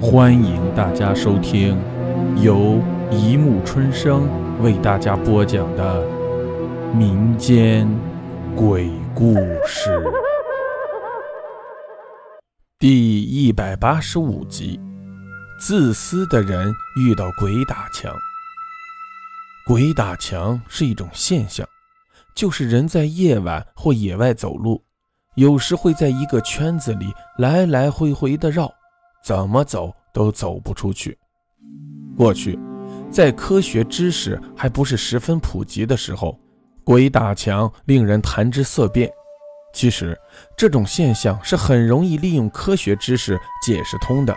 [0.00, 1.76] 欢迎大家收听
[2.40, 4.28] 由一木春生
[4.62, 6.06] 为大家播讲的
[6.94, 7.88] 民间
[8.54, 9.34] 鬼故
[9.66, 10.00] 事
[12.78, 14.78] 第一百八十五集：
[15.58, 18.14] 自私的人遇到鬼打墙。
[19.66, 21.66] 鬼打墙是一种现象，
[22.36, 24.80] 就是人在夜晚或野外走路，
[25.34, 28.72] 有时会在一个圈子里来来回回的绕。
[29.24, 31.16] 怎么走都走不出去。
[32.16, 32.58] 过去，
[33.10, 36.38] 在科学知识还不是十分普及的时候，
[36.82, 39.10] 鬼打墙令人谈之色变。
[39.74, 40.18] 其实，
[40.56, 44.34] 这种现象是很容易利用科学知识解释通的。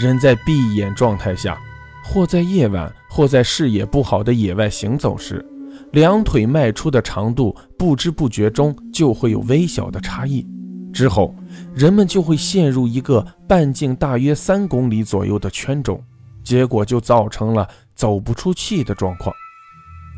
[0.00, 1.60] 人在闭眼状态下，
[2.04, 5.44] 或在夜晚，或在视野不好的野外行走时，
[5.92, 10.46] 两腿迈出的长度不知不觉中就会有微小的差异。
[10.94, 11.34] 之后，
[11.74, 16.00] 人们就会陷入一个半径大约三公里左右的圈中，
[16.44, 19.34] 结果就造成了走不出去的状况。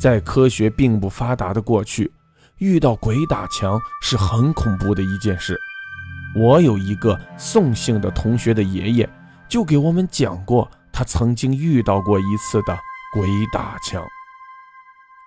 [0.00, 2.10] 在科学并不发达的过去，
[2.56, 5.56] 遇到鬼打墙是很恐怖的一件事。
[6.34, 9.08] 我有一个宋姓的同学的爷爷，
[9.46, 12.74] 就给我们讲过他曾经遇到过一次的
[13.12, 14.02] 鬼打墙。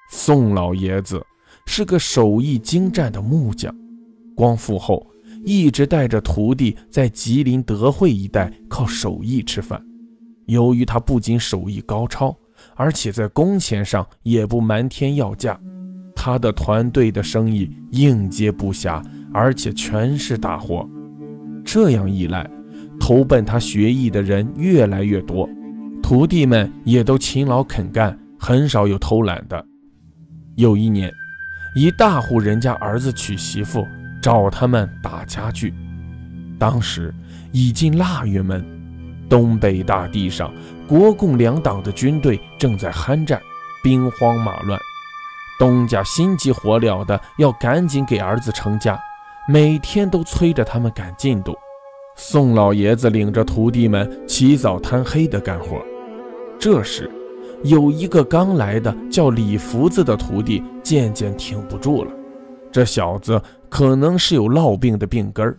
[0.09, 1.23] 宋老爷子
[1.67, 3.71] 是个手艺精湛的木匠，
[4.35, 5.05] 光复后。
[5.45, 9.81] 一直带着徒弟在吉林德惠一带靠手艺吃饭。
[10.47, 12.35] 由于他不仅手艺高超，
[12.75, 15.59] 而且在工钱上也不瞒天要价，
[16.15, 20.87] 他的团队的生意应接不暇，而且全是大活。
[21.63, 22.49] 这样一来，
[22.99, 25.47] 投奔他学艺的人越来越多，
[26.02, 29.63] 徒弟们也都勤劳肯干，很少有偷懒的。
[30.55, 31.11] 有一年，
[31.75, 33.85] 一大户人家儿子娶媳妇。
[34.25, 35.71] 找他们打家具。
[36.57, 37.13] 当时
[37.51, 38.65] 已近腊月门，
[39.29, 40.51] 东北大地上
[40.87, 43.39] 国共两党的军队正在酣战，
[43.83, 44.79] 兵荒马乱。
[45.59, 48.99] 东家心急火燎的要赶紧给儿子成家，
[49.47, 51.55] 每天都催着他们赶进度。
[52.15, 55.80] 宋老爷子领着徒弟们起早贪黑的干活。
[56.58, 57.11] 这时，
[57.64, 62.11] 有一个刚来的叫李福子的徒弟渐渐挺不住了。
[62.71, 65.58] 这小子可能是有烙病的病根，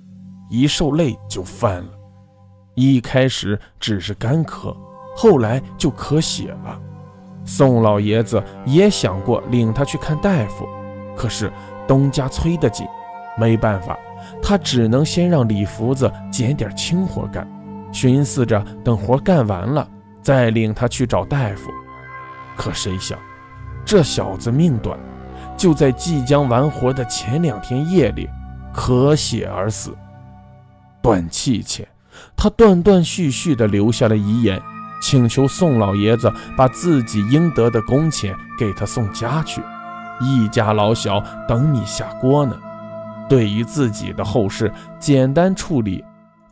[0.48, 1.90] 一受累就犯了。
[2.74, 4.76] 一开始只是干咳，
[5.16, 6.80] 后来就咳血了。
[7.44, 10.66] 宋老爷子也想过领他去看大夫，
[11.16, 11.50] 可是
[11.86, 12.86] 东家催得紧，
[13.38, 13.96] 没办法，
[14.42, 17.48] 他只能先让李福子捡点轻活干，
[17.92, 19.88] 寻思着等活干完了
[20.22, 21.70] 再领他去找大夫。
[22.56, 23.18] 可谁想，
[23.84, 24.98] 这小子命短。
[25.56, 28.28] 就在即将完活的前两天夜里，
[28.74, 29.96] 咳血而死。
[31.02, 31.86] 断气前，
[32.36, 34.60] 他断断续续地留下了遗言，
[35.00, 39.62] 请求宋老爷子把自己应得的工钱给他送家去，
[40.20, 42.56] 一家老小等你下锅呢。
[43.28, 46.04] 对于自己的后事，简单处理，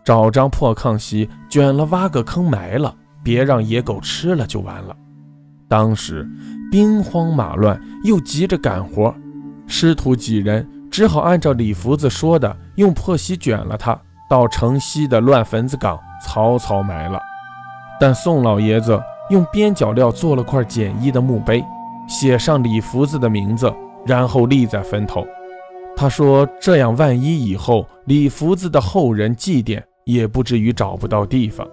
[0.05, 4.97] 找张破炕席卷了，挖个坑埋了，别让野狗吃了就完了。
[5.75, 6.25] 当时。
[6.71, 9.13] 兵荒马乱，又急着赶活，
[9.67, 17.21] 师徒几人只好按照李福子说的，用破席卷了他，到城西的乱坟子岗草草埋了。
[18.01, 21.65] 但宋老爷子用边角料做了块简易的墓碑，
[22.09, 23.73] 写上李福子的名字，
[24.07, 25.27] 然后立在坟头。
[25.97, 31.67] 他说：“这样，万一以后李福子的后人祭奠，也不至于找不到地方。”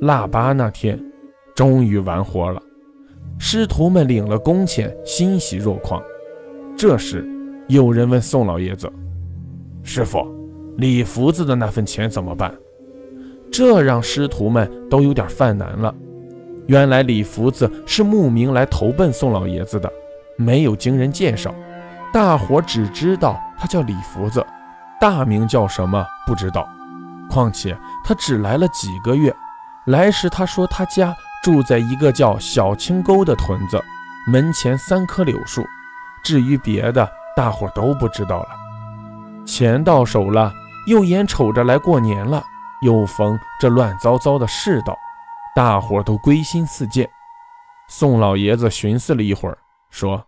[0.00, 0.98] 腊八那天，
[1.54, 2.62] 终于完活了。
[3.44, 6.00] 师徒们领了工钱，欣喜若狂。
[6.78, 7.28] 这时，
[7.66, 8.90] 有人问宋老爷子
[9.82, 10.24] ：“师傅，
[10.76, 12.54] 李福子的那份钱怎么办？”
[13.50, 15.92] 这让师徒们都有点犯难了。
[16.68, 19.92] 原来李福子是慕名来投奔宋老爷子的，
[20.36, 21.52] 没有经人介绍，
[22.12, 24.46] 大伙只知道他叫李福子，
[25.00, 26.68] 大名叫什么不知道。
[27.28, 29.34] 况且他只来了几个月，
[29.86, 31.12] 来时他说他家。
[31.42, 33.82] 住在一个叫小青沟的屯子，
[34.26, 35.66] 门前三棵柳树。
[36.22, 38.48] 至于别的，大伙都不知道了。
[39.44, 40.52] 钱到手了，
[40.86, 42.44] 又眼瞅着来过年了，
[42.82, 44.96] 又逢这乱糟糟的世道，
[45.56, 47.10] 大伙都归心似箭。
[47.88, 49.58] 宋老爷子寻思了一会儿，
[49.90, 50.24] 说：“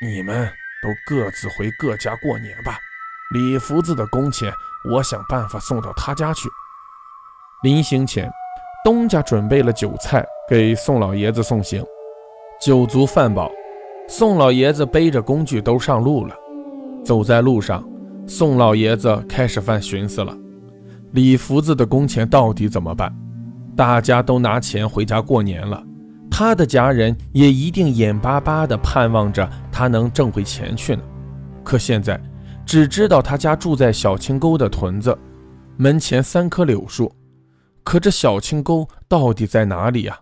[0.00, 0.46] 你们
[0.80, 2.78] 都各自回各家过年吧。
[3.34, 4.52] 李福子的工钱，
[4.88, 6.48] 我想办法送到他家去。”
[7.64, 8.30] 临行前。
[8.82, 11.84] 东家准备了酒菜给宋老爷子送行，
[12.58, 13.50] 酒足饭饱，
[14.08, 16.34] 宋老爷子背着工具都上路了。
[17.04, 17.86] 走在路上，
[18.26, 20.34] 宋老爷子开始犯寻思了：
[21.12, 23.14] 李福子的工钱到底怎么办？
[23.76, 25.82] 大家都拿钱回家过年了，
[26.30, 31.02] 他的家人也一定眼巴巴地盼望着他能挣回钱去呢。
[31.62, 32.18] 可现在
[32.64, 35.16] 只知道他家住在小青沟的屯子，
[35.76, 37.12] 门前三棵柳树。
[37.90, 40.20] 可这小青沟到底在哪里呀？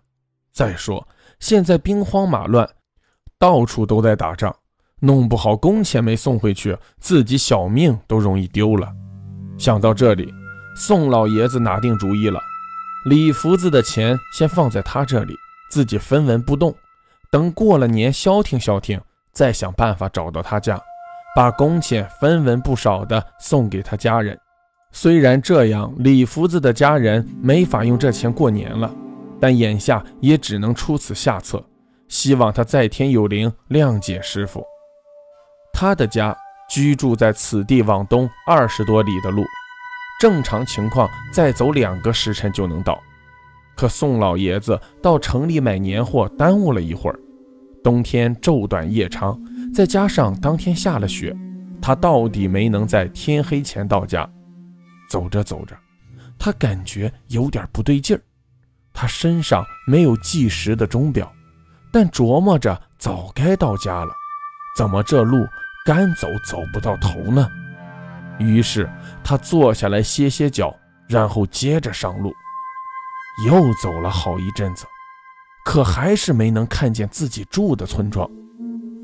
[0.54, 1.06] 再说
[1.38, 2.66] 现在兵荒马乱，
[3.38, 4.56] 到处都在打仗，
[5.00, 8.90] 弄不好工钱没送回去，自己小命都容易丢了。
[9.58, 10.32] 想到这里，
[10.74, 12.40] 宋老爷子拿定主意了：
[13.04, 15.34] 李福子的钱先放在他这里，
[15.70, 16.74] 自己分文不动，
[17.30, 18.98] 等过了年消停消停，
[19.30, 20.80] 再想办法找到他家，
[21.36, 24.40] 把工钱分文不少的送给他家人。
[25.00, 28.92] 虽然这样，李福子的家人没法用这钱过年了，
[29.38, 31.64] 但眼下也只能出此下策，
[32.08, 34.60] 希望他在天有灵，谅解师傅。
[35.72, 36.36] 他的家
[36.68, 39.44] 居住在此地往东二十多里的路，
[40.20, 43.00] 正常情况再走两个时辰就能到。
[43.76, 47.20] 可宋老爷子到城里买年货耽误了一会儿，
[47.84, 49.40] 冬天昼短夜长，
[49.72, 51.32] 再加上当天下了雪，
[51.80, 54.28] 他到底没能在天黑前到家。
[55.08, 55.76] 走着走着，
[56.38, 58.22] 他感觉有点不对劲儿。
[58.92, 61.32] 他身上没有计时的钟表，
[61.92, 64.12] 但琢磨着早该到家了，
[64.76, 65.46] 怎么这路
[65.84, 67.48] 干走走不到头呢？
[68.38, 68.88] 于是
[69.24, 70.74] 他坐下来歇歇脚，
[71.08, 72.32] 然后接着上路。
[73.46, 74.84] 又走了好一阵子，
[75.64, 78.28] 可还是没能看见自己住的村庄。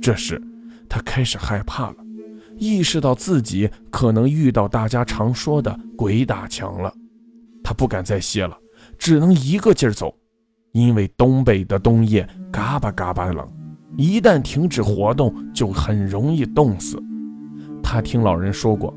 [0.02, 0.42] 这时
[0.88, 2.03] 他开始害怕了。
[2.56, 6.92] 意识到自己可能遇到大家常说的鬼打墙了，
[7.62, 8.56] 他不敢再歇了，
[8.98, 10.14] 只能一个劲儿走。
[10.72, 13.48] 因为东北的冬夜嘎巴嘎巴冷，
[13.96, 17.00] 一旦停止活动就很容易冻死。
[17.82, 18.92] 他听老人说过，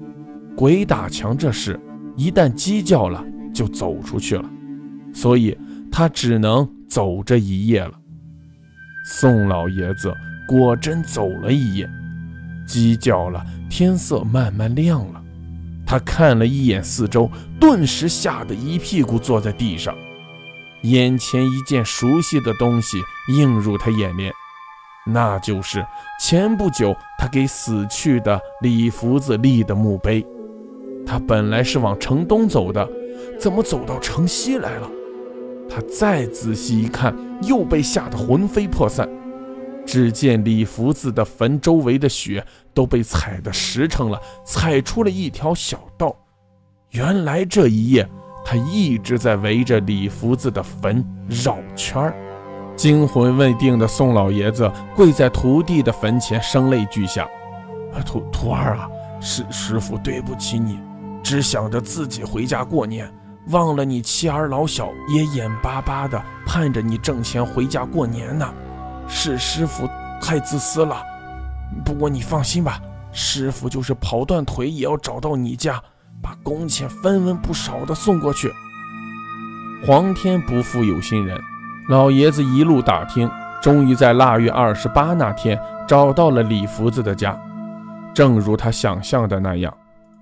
[0.56, 1.80] 鬼打墙这事
[2.16, 4.50] 一旦鸡叫了就走出去了，
[5.14, 5.56] 所以
[5.92, 7.94] 他只能走这一夜了。
[9.06, 10.12] 宋老爷子
[10.48, 11.88] 果真走了一夜。
[12.68, 15.24] 鸡叫了，天色慢慢亮了。
[15.86, 19.96] 他看了一眼四周，顿时吓得一屁股坐在地上。
[20.82, 23.00] 眼前一件熟悉的东西
[23.30, 24.32] 映入他眼帘，
[25.06, 25.84] 那就是
[26.22, 30.24] 前不久他给死去的李福子立的墓碑。
[31.06, 32.88] 他本来是往城东走的，
[33.40, 34.90] 怎么走到城西来了？
[35.70, 39.08] 他再仔细一看，又被吓得魂飞魄散。
[39.88, 46.14] 只见李福子的坟周围的雪都被踩得实诚了，踩出了一条小道。
[46.92, 48.08] 原来这一夜
[48.46, 52.14] 他一直在围着李福子的坟绕圈儿。
[52.76, 57.28] 惊魂未定的宋老爷子跪在徒弟的坟前，声泪俱下
[58.06, 58.88] ：“徒徒儿啊，
[59.22, 60.78] 师师傅对不起你，
[61.24, 63.12] 只想着自己回家过年，
[63.48, 68.54] 忘了你妻儿老小也眼巴巴的盼着你挣钱回家过年呢。”
[69.08, 69.90] 是师傅
[70.22, 71.02] 太自私了，
[71.86, 72.80] 不过你放心吧，
[73.12, 75.82] 师傅就是跑断腿也要找到你家，
[76.22, 78.52] 把工钱分文不少的送过去。
[79.86, 81.40] 皇天不负有心人，
[81.90, 83.30] 老爷子一路打听，
[83.62, 87.40] 终于在腊月二十八那天找到了李福子的家。
[88.14, 89.72] 正如他想象的那样，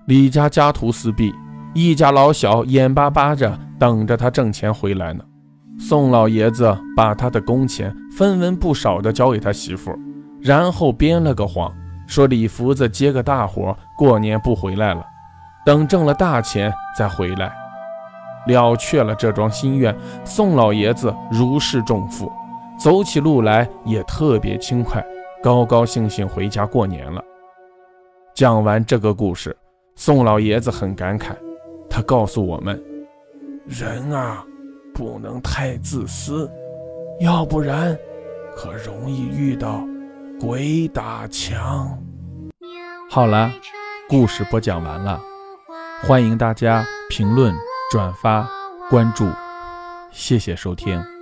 [0.05, 1.33] 李家家徒四壁，
[1.73, 5.23] 一家老小眼巴巴着等着他挣钱回来呢。
[5.77, 9.91] 宋老爷子把他的工钱分文不少的交给他媳妇，
[10.41, 11.71] 然后编了个谎，
[12.07, 15.05] 说李福子接个大活，过年不回来了，
[15.65, 17.53] 等挣了大钱再回来，
[18.47, 19.95] 了却了这桩心愿。
[20.23, 22.31] 宋老爷子如释重负，
[22.79, 25.05] 走起路来也特别轻快，
[25.43, 27.21] 高高兴兴回家过年了。
[28.33, 29.55] 讲完这个故事，
[29.95, 31.35] 宋老爷子很感慨，
[31.89, 32.81] 他告诉我们：
[33.67, 34.43] 人啊。
[34.95, 36.49] 不能太自私，
[37.19, 37.95] 要不然
[38.55, 39.83] 可容易遇到
[40.39, 42.01] 鬼打墙。
[43.11, 43.51] 好了，
[44.07, 45.21] 故事播讲完了，
[46.01, 47.53] 欢迎大家评论、
[47.91, 48.49] 转发、
[48.89, 49.27] 关注，
[50.11, 51.14] 谢谢收听。